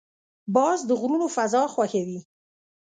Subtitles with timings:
[0.55, 2.19] باز د غرونو فضا خوښوي